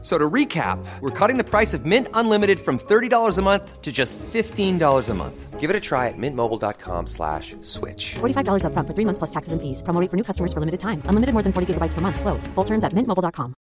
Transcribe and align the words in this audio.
So 0.00 0.16
to 0.16 0.30
recap, 0.30 0.78
we're 1.00 1.10
cutting 1.10 1.38
the 1.38 1.44
price 1.44 1.74
of 1.74 1.84
Mint 1.84 2.06
Unlimited 2.14 2.60
from 2.60 2.78
$30 2.78 3.36
a 3.36 3.42
month 3.42 3.82
to 3.82 3.90
just 3.90 4.16
$15 4.32 5.08
a 5.08 5.14
month. 5.14 5.58
Give 5.58 5.70
it 5.70 5.74
a 5.74 5.80
try 5.80 6.06
at 6.06 6.14
mintmobile.com 6.16 7.08
slash 7.08 7.56
switch. 7.62 8.14
$45 8.20 8.62
upfront 8.62 8.86
for 8.86 8.94
three 8.94 9.04
months 9.04 9.18
plus 9.18 9.30
taxes 9.30 9.52
and 9.52 9.60
fees. 9.60 9.82
Promo 9.82 10.00
rate 10.00 10.08
for 10.08 10.16
new 10.16 10.22
customers 10.22 10.52
for 10.52 10.60
limited 10.60 10.78
time. 10.78 11.02
Unlimited 11.06 11.34
more 11.34 11.42
than 11.42 11.52
40 11.52 11.74
gigabytes 11.74 11.94
per 11.94 12.00
month. 12.00 12.20
Slows. 12.20 12.46
Full 12.54 12.64
terms 12.64 12.84
at 12.84 12.94
mintmobile.com. 12.94 13.54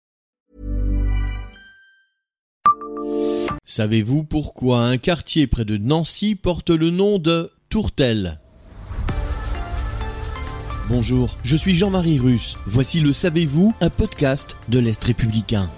Savez-vous 3.65 4.23
pourquoi 4.23 4.85
un 4.85 4.99
quartier 4.99 5.47
près 5.47 5.65
de 5.65 5.77
Nancy 5.77 6.37
porte 6.37 6.71
le 6.71 6.91
nom 6.91 7.19
de 7.19 7.51
Tourtel? 7.69 8.41
Bonjour, 10.89 11.35
je 11.43 11.57
suis 11.57 11.75
Jean-Marie 11.75 12.21
Russe. 12.21 12.57
Voici 12.67 13.01
le 13.01 13.13
Savez-vous, 13.13 13.75
un 13.81 13.91
podcast 13.91 14.57
de 14.69 14.79
l'Est 14.79 15.03
républicain. 15.03 15.69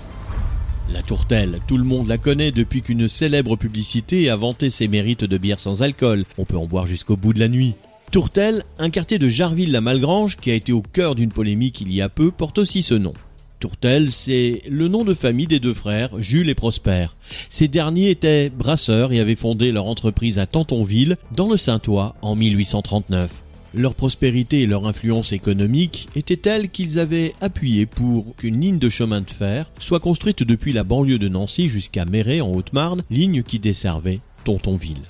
La 0.93 1.03
tourtelle, 1.03 1.61
tout 1.67 1.77
le 1.77 1.85
monde 1.85 2.09
la 2.09 2.17
connaît 2.17 2.51
depuis 2.51 2.81
qu'une 2.81 3.09
célèbre 3.09 3.57
publicité 3.57 4.31
a 4.31 4.37
vanté 4.37 4.71
ses 4.71 4.89
mérites 4.89 5.25
de 5.25 5.37
bière 5.37 5.59
sans 5.59 5.83
alcool. 5.83 6.25
On 6.39 6.47
peut 6.47 6.57
en 6.57 6.65
boire 6.65 6.87
jusqu'au 6.87 7.17
bout 7.17 7.35
de 7.35 7.41
la 7.41 7.49
nuit. 7.49 7.75
Tourtel, 8.11 8.65
un 8.79 8.89
quartier 8.89 9.19
de 9.19 9.29
Jarville-la-Malgrange 9.29 10.37
qui 10.37 10.51
a 10.51 10.55
été 10.55 10.73
au 10.73 10.81
cœur 10.81 11.15
d'une 11.15 11.31
polémique 11.31 11.83
il 11.83 11.93
y 11.93 12.01
a 12.01 12.09
peu, 12.09 12.31
porte 12.31 12.59
aussi 12.59 12.81
ce 12.81 12.95
nom. 12.95 13.13
Tourtel, 13.61 14.11
c'est 14.11 14.63
le 14.71 14.89
nom 14.89 15.05
de 15.05 15.13
famille 15.13 15.47
des 15.47 15.61
deux 15.61 15.75
frères, 15.75 16.11
Jules 16.19 16.49
et 16.49 16.55
Prosper. 16.55 17.09
Ces 17.51 17.69
derniers 17.69 18.09
étaient 18.09 18.49
brasseurs 18.49 19.13
et 19.13 19.21
avaient 19.21 19.35
fondé 19.35 19.73
leur 19.73 19.87
entreprise 19.87 20.39
à 20.39 20.47
Tantonville, 20.47 21.17
dans 21.37 21.51
le 21.51 21.59
Saint-Ouen, 21.59 22.15
en 22.23 22.35
1839. 22.35 23.31
Leur 23.75 23.95
prospérité 23.95 24.63
et 24.63 24.67
leur 24.67 24.87
influence 24.87 25.33
économique 25.33 26.09
étaient 26.17 26.37
telles 26.37 26.71
qu'ils 26.71 26.99
avaient 26.99 27.35
appuyé 27.43 27.85
pour 27.85 28.35
qu'une 28.37 28.61
ligne 28.61 28.79
de 28.79 28.89
chemin 28.89 29.21
de 29.21 29.31
fer 29.31 29.71
soit 29.79 30.01
construite 30.01 30.43
depuis 30.43 30.73
la 30.73 30.85
banlieue 30.85 31.19
de 31.19 31.29
Nancy 31.29 31.69
jusqu'à 31.69 32.07
Méret 32.07 32.41
en 32.41 32.51
Haute-Marne, 32.51 33.03
ligne 33.11 33.43
qui 33.43 33.59
desservait 33.59 34.21
Tontonville. 34.45 35.03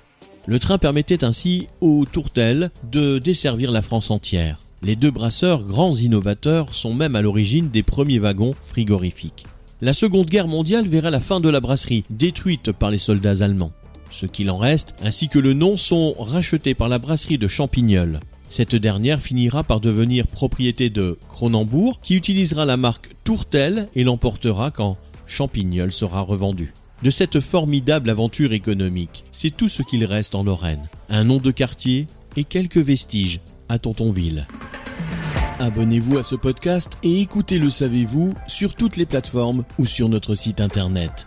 Le 0.46 0.58
train 0.58 0.78
permettait 0.78 1.22
ainsi 1.22 1.68
aux 1.80 2.04
tourtelles 2.04 2.70
de 2.90 3.18
desservir 3.18 3.70
la 3.70 3.82
France 3.82 4.10
entière. 4.10 4.58
Les 4.82 4.96
deux 4.96 5.10
brasseurs, 5.10 5.62
grands 5.62 5.94
innovateurs, 5.94 6.74
sont 6.74 6.94
même 6.94 7.14
à 7.14 7.22
l'origine 7.22 7.68
des 7.68 7.82
premiers 7.82 8.18
wagons 8.18 8.54
frigorifiques. 8.60 9.44
La 9.82 9.94
Seconde 9.94 10.26
Guerre 10.26 10.48
mondiale 10.48 10.88
verra 10.88 11.10
la 11.10 11.20
fin 11.20 11.38
de 11.38 11.48
la 11.48 11.60
brasserie, 11.60 12.04
détruite 12.10 12.72
par 12.72 12.90
les 12.90 12.98
soldats 12.98 13.44
allemands. 13.44 13.72
Ce 14.10 14.26
qu'il 14.26 14.50
en 14.50 14.56
reste, 14.56 14.94
ainsi 15.02 15.28
que 15.28 15.38
le 15.38 15.52
nom, 15.52 15.76
sont 15.76 16.14
rachetés 16.18 16.74
par 16.74 16.88
la 16.88 16.98
brasserie 16.98 17.38
de 17.38 17.46
Champignol. 17.46 18.18
Cette 18.48 18.77
dernière 18.77 19.20
finira 19.20 19.62
par 19.62 19.80
devenir 19.80 20.27
propriété 20.27 20.91
de 20.91 21.18
Cronenbourg, 21.28 22.00
qui 22.02 22.16
utilisera 22.16 22.64
la 22.64 22.77
marque 22.77 23.10
Tourtel 23.24 23.88
et 23.94 24.04
l'emportera 24.04 24.70
quand 24.70 24.96
Champignol 25.27 25.92
sera 25.92 26.22
revendu. 26.22 26.72
De 27.02 27.10
cette 27.10 27.41
formidable 27.41 28.10
aventure 28.10 28.52
économique, 28.52 29.24
c'est 29.30 29.56
tout 29.56 29.69
ce 29.69 29.82
qu'il 29.82 30.04
reste 30.04 30.34
en 30.34 30.42
Lorraine. 30.42 30.88
Un 31.10 31.24
nom 31.24 31.36
de 31.36 31.50
quartier 31.50 32.06
et 32.36 32.44
quelques 32.44 32.78
vestiges 32.78 33.41
à 33.69 33.78
Tontonville. 33.78 34.46
Abonnez-vous 35.60 36.19
à 36.19 36.22
ce 36.22 36.34
podcast 36.34 36.92
et 37.02 37.20
écoutez 37.20 37.58
Le 37.58 37.70
Savez-vous 37.70 38.34
sur 38.46 38.74
toutes 38.74 38.96
les 38.96 39.06
plateformes 39.06 39.64
ou 39.78 39.86
sur 39.86 40.08
notre 40.08 40.34
site 40.34 40.60
internet. 40.60 41.26